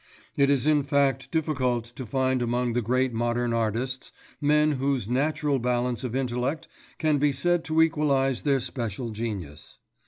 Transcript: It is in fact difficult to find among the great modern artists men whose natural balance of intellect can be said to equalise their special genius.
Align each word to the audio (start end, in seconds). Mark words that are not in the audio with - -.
It 0.35 0.49
is 0.49 0.65
in 0.65 0.81
fact 0.81 1.29
difficult 1.29 1.83
to 1.95 2.07
find 2.07 2.41
among 2.41 2.73
the 2.73 2.81
great 2.81 3.13
modern 3.13 3.53
artists 3.53 4.11
men 4.41 4.71
whose 4.71 5.07
natural 5.07 5.59
balance 5.59 6.03
of 6.03 6.15
intellect 6.15 6.67
can 6.97 7.19
be 7.19 7.31
said 7.31 7.63
to 7.65 7.83
equalise 7.83 8.41
their 8.41 8.61
special 8.61 9.11
genius. 9.11 9.77